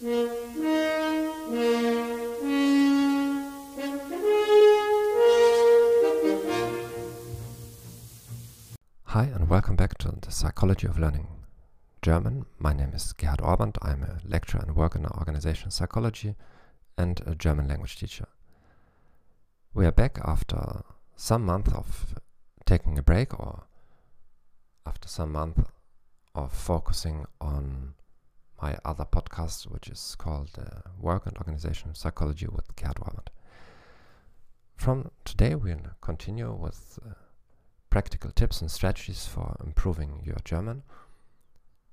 Hi, 0.00 0.04
and 9.24 9.48
welcome 9.48 9.74
back 9.74 9.98
to 9.98 10.14
the 10.20 10.30
Psychology 10.30 10.86
of 10.86 11.00
Learning 11.00 11.26
German. 12.00 12.46
My 12.60 12.72
name 12.72 12.92
is 12.94 13.12
Gerhard 13.12 13.40
Ohrband. 13.40 13.76
I'm 13.82 14.04
a 14.04 14.20
lecturer 14.24 14.60
and 14.60 14.76
work 14.76 14.94
in 14.94 15.04
organizational 15.04 15.72
psychology 15.72 16.36
and 16.96 17.20
a 17.26 17.34
German 17.34 17.66
language 17.66 17.96
teacher. 17.96 18.28
We 19.74 19.84
are 19.84 19.90
back 19.90 20.20
after 20.24 20.84
some 21.16 21.44
month 21.44 21.74
of 21.74 22.14
taking 22.64 22.98
a 22.98 23.02
break 23.02 23.36
or 23.36 23.64
after 24.86 25.08
some 25.08 25.32
month 25.32 25.68
of 26.36 26.52
focusing 26.52 27.26
on 27.40 27.94
my 28.60 28.76
other 28.84 29.04
podcast, 29.04 29.64
which 29.64 29.88
is 29.88 30.14
called 30.18 30.50
uh, 30.58 30.88
Work 30.98 31.26
and 31.26 31.36
Organization 31.36 31.94
Psychology 31.94 32.46
with 32.46 32.74
Gerhard 32.76 32.96
Ohrband. 32.96 33.28
From 34.76 35.10
today, 35.24 35.54
we'll 35.54 35.78
continue 36.00 36.52
with 36.52 36.98
uh, 37.04 37.14
practical 37.90 38.30
tips 38.30 38.60
and 38.60 38.70
strategies 38.70 39.26
for 39.26 39.56
improving 39.64 40.22
your 40.24 40.38
German 40.44 40.82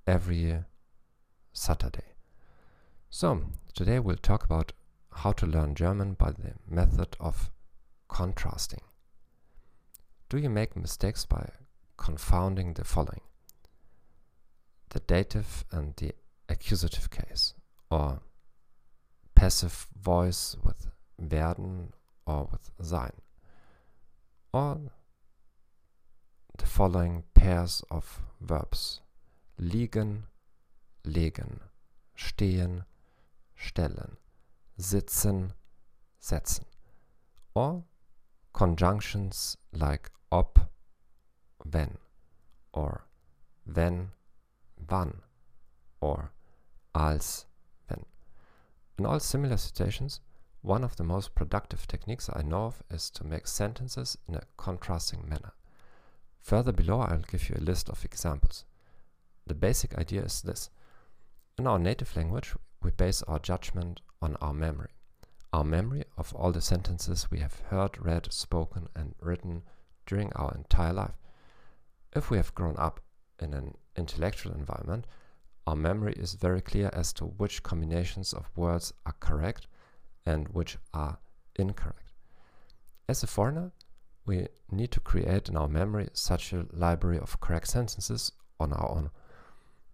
every 0.08 0.64
Saturday. 1.54 2.14
So, 3.09 3.44
today 3.73 4.00
we'll 4.00 4.18
talk 4.18 4.44
about 4.44 4.73
how 5.12 5.32
to 5.34 5.45
learn 5.45 5.76
German 5.76 6.14
by 6.14 6.32
the 6.32 6.54
method 6.68 7.16
of 7.20 7.50
contrasting. 8.09 8.82
Do 10.30 10.38
you 10.38 10.50
make 10.50 10.76
mistakes 10.76 11.26
by 11.26 11.50
confounding 11.98 12.73
the 12.73 12.84
following? 12.84 13.22
The 14.90 15.00
dative 15.00 15.64
and 15.72 15.95
the 15.95 16.14
accusative 16.49 17.09
case, 17.09 17.54
or 17.90 18.22
passive 19.36 19.88
voice 20.02 20.55
with 20.63 20.88
werden 21.17 21.94
or 22.25 22.47
with 22.52 22.72
sein, 22.81 23.14
or 24.53 24.80
the 26.58 26.66
following 26.66 27.23
pairs 27.33 27.83
of 27.92 28.22
verbs 28.42 29.02
liegen, 29.59 30.23
legen, 31.03 31.59
stehen, 32.16 32.86
stellen, 33.55 34.17
sitzen, 34.77 35.53
setzen, 36.20 36.66
or 37.53 37.83
conjunctions 38.53 39.58
like 39.72 40.11
ob, 40.31 40.70
wenn, 41.64 41.98
or 42.73 43.08
wenn, 43.66 44.11
wann, 44.77 45.22
or 46.02 46.31
als, 46.96 47.46
wenn. 47.88 48.06
In 48.98 49.06
all 49.06 49.20
similar 49.20 49.58
situations, 49.58 50.22
one 50.62 50.84
of 50.84 50.96
the 50.96 51.04
most 51.04 51.36
productive 51.36 51.88
techniques 51.88 52.30
I 52.34 52.42
know 52.42 52.66
of 52.66 52.84
is 52.90 53.12
to 53.12 53.24
make 53.24 53.48
sentences 53.48 54.18
in 54.28 54.36
a 54.36 54.44
contrasting 54.58 55.28
manner. 55.28 55.54
Further 56.40 56.72
below, 56.72 57.02
I'll 57.02 57.20
give 57.20 57.50
you 57.50 57.56
a 57.58 57.64
list 57.64 57.90
of 57.90 58.06
examples. 58.06 58.66
The 59.46 59.54
basic 59.54 59.98
idea 59.98 60.23
is 60.23 60.42
this. 60.42 60.70
In 61.58 61.68
our 61.68 61.80
native 61.80 62.16
language, 62.16 62.56
we 62.82 62.92
base 62.92 63.22
our 63.23 63.40
judgment 63.40 64.02
on 64.22 64.36
our 64.42 64.54
memory. 64.54 64.90
Our 65.54 65.64
memory 65.64 66.04
of 66.18 66.34
all 66.34 66.52
the 66.52 66.62
sentences 66.62 67.30
we 67.30 67.40
have 67.40 67.60
heard, 67.70 68.04
read, 68.04 68.32
spoken, 68.32 68.88
and 68.96 69.16
written 69.22 69.64
during 70.06 70.32
our 70.34 70.54
entire 70.54 70.94
life. 70.94 71.16
If 72.16 72.30
we 72.30 72.38
have 72.38 72.56
grown 72.56 72.76
up 72.78 73.00
in 73.40 73.54
an 73.54 73.76
intellectual 73.96 74.54
environment, 74.54 75.06
our 75.67 75.75
memory 75.75 76.13
is 76.13 76.33
very 76.33 76.61
clear 76.61 76.89
as 76.94 77.11
to 77.13 77.25
which 77.25 77.63
combinations 77.63 78.33
of 78.33 78.49
words 78.55 78.94
are 79.05 79.16
correct 79.19 79.67
and 80.25 80.47
which 80.49 80.77
are 80.94 81.17
incorrect. 81.55 82.11
As 83.08 83.23
a 83.23 83.27
foreigner, 83.27 83.71
we 84.25 84.47
need 84.71 84.91
to 84.91 84.99
create 84.99 85.49
in 85.49 85.58
our 85.58 85.67
memory 85.67 86.09
such 86.14 86.54
a 86.54 86.65
library 86.71 87.20
of 87.20 87.39
correct 87.39 87.67
sentences 87.67 88.31
on 88.59 88.73
our 88.73 88.89
own. 88.89 89.11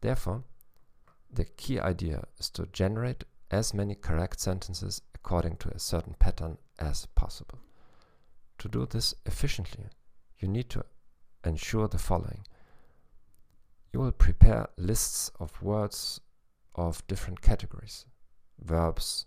Therefore, 0.01 0.43
the 1.31 1.45
key 1.45 1.79
idea 1.79 2.23
is 2.37 2.49
to 2.51 2.67
generate 2.67 3.23
as 3.49 3.73
many 3.73 3.95
correct 3.95 4.39
sentences 4.39 5.01
according 5.13 5.57
to 5.57 5.69
a 5.69 5.79
certain 5.79 6.15
pattern 6.19 6.57
as 6.79 7.05
possible. 7.07 7.59
To 8.59 8.69
do 8.69 8.85
this 8.85 9.13
efficiently, 9.25 9.85
you 10.39 10.47
need 10.47 10.69
to 10.71 10.85
ensure 11.43 11.87
the 11.87 11.97
following. 11.97 12.45
You 13.93 13.99
will 13.99 14.11
prepare 14.11 14.69
lists 14.77 15.31
of 15.39 15.61
words 15.61 16.21
of 16.75 17.05
different 17.07 17.41
categories, 17.41 18.05
verbs, 18.59 19.25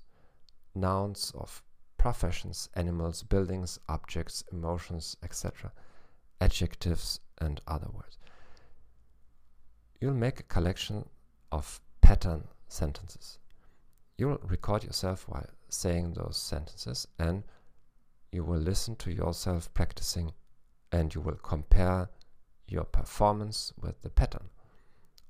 nouns 0.74 1.32
of 1.34 1.62
professions, 1.98 2.68
animals, 2.74 3.22
buildings, 3.22 3.78
objects, 3.88 4.44
emotions, 4.52 5.16
etc., 5.22 5.72
adjectives, 6.40 7.20
and 7.38 7.60
other 7.66 7.88
words. 7.92 8.18
You'll 10.00 10.14
make 10.14 10.40
a 10.40 10.44
collection 10.44 11.08
of 11.52 11.80
pattern 12.00 12.44
sentences. 12.68 13.38
You'll 14.18 14.38
record 14.42 14.84
yourself 14.84 15.28
while 15.28 15.48
saying 15.68 16.14
those 16.14 16.36
sentences 16.36 17.06
and 17.18 17.42
you 18.32 18.44
will 18.44 18.58
listen 18.58 18.96
to 18.96 19.12
yourself 19.12 19.72
practicing 19.74 20.32
and 20.92 21.14
you 21.14 21.20
will 21.20 21.36
compare 21.36 22.08
your 22.68 22.84
performance 22.84 23.72
with 23.80 24.00
the 24.02 24.10
pattern. 24.10 24.48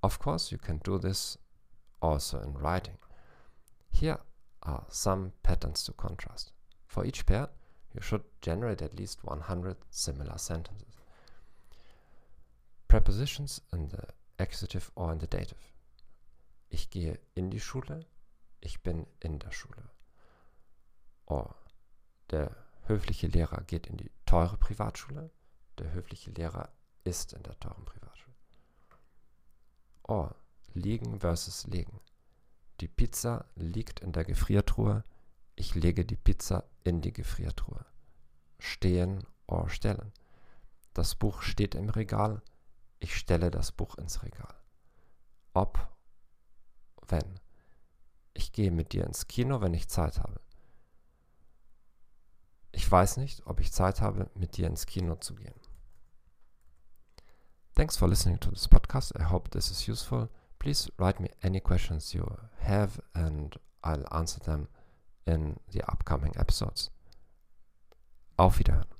Of 0.02 0.18
course, 0.18 0.52
you 0.52 0.58
can 0.58 0.78
do 0.78 0.98
this 0.98 1.38
also 2.00 2.40
in 2.40 2.54
writing. 2.54 2.98
Here 3.90 4.18
are 4.62 4.84
some 4.88 5.32
patterns 5.42 5.84
to 5.84 5.92
contrast. 5.92 6.52
For 6.86 7.04
each 7.04 7.26
pair, 7.26 7.48
you 7.94 8.00
should 8.00 8.22
generate 8.40 8.82
at 8.82 8.98
least 8.98 9.24
100 9.24 9.76
similar 9.90 10.38
sentences. 10.38 10.94
Prepositions 12.88 13.60
in 13.72 13.88
the 13.88 14.04
accusative 14.38 14.90
or 14.94 15.12
in 15.12 15.18
the 15.18 15.26
dative. 15.26 15.58
Ich 16.70 16.90
gehe 16.90 17.18
in 17.34 17.50
die 17.50 17.60
Schule, 17.60 18.04
ich 18.60 18.82
bin 18.82 19.06
in 19.20 19.38
der 19.38 19.52
Schule. 19.52 19.90
Or 21.26 21.54
der 22.30 22.54
höfliche 22.86 23.28
Lehrer 23.28 23.62
geht 23.62 23.86
in 23.86 23.96
die 23.96 24.10
teure 24.26 24.56
Privatschule, 24.56 25.30
der 25.78 25.92
höfliche 25.92 26.30
Lehrer 26.32 26.68
ist 27.04 27.32
in 27.32 27.42
der 27.42 27.58
teuren 27.60 27.84
Privatschule. 27.84 28.34
Or 30.02 30.36
liegen 30.72 31.20
versus 31.20 31.66
legen. 31.66 32.00
Die 32.80 32.88
Pizza 32.88 33.46
liegt 33.54 34.00
in 34.00 34.12
der 34.12 34.24
Gefriertruhe, 34.24 35.04
ich 35.56 35.74
lege 35.74 36.04
die 36.04 36.16
Pizza 36.16 36.64
in 36.82 37.00
die 37.00 37.12
Gefriertruhe. 37.12 37.84
Stehen 38.58 39.24
or 39.46 39.68
stellen. 39.68 40.12
Das 40.92 41.14
Buch 41.14 41.42
steht 41.42 41.74
im 41.74 41.88
Regal. 41.90 42.42
Ich 42.98 43.16
stelle 43.16 43.50
das 43.50 43.70
Buch 43.72 43.96
ins 43.96 44.22
Regal. 44.22 44.54
Ob, 45.52 45.88
wenn. 47.06 47.40
Ich 48.32 48.52
gehe 48.52 48.72
mit 48.72 48.92
dir 48.92 49.04
ins 49.04 49.28
Kino, 49.28 49.60
wenn 49.60 49.74
ich 49.74 49.88
Zeit 49.88 50.18
habe. 50.18 50.40
Ich 52.72 52.90
weiß 52.90 53.18
nicht, 53.18 53.46
ob 53.46 53.60
ich 53.60 53.72
Zeit 53.72 54.00
habe, 54.00 54.28
mit 54.34 54.56
dir 54.56 54.66
ins 54.66 54.86
Kino 54.86 55.14
zu 55.16 55.36
gehen. 55.36 55.54
Thanks 57.76 57.96
for 57.96 58.06
listening 58.06 58.38
to 58.38 58.50
this 58.50 58.68
podcast. 58.68 59.10
I 59.18 59.24
hope 59.24 59.50
this 59.50 59.68
is 59.72 59.88
useful. 59.88 60.30
Please 60.60 60.88
write 60.96 61.18
me 61.18 61.30
any 61.42 61.58
questions 61.58 62.14
you 62.14 62.38
have 62.60 63.00
and 63.16 63.56
I'll 63.82 64.06
answer 64.12 64.38
them 64.38 64.68
in 65.26 65.58
the 65.72 65.82
upcoming 65.90 66.32
episodes. 66.36 66.90
Auf 68.36 68.60
Wiederhören. 68.60 68.93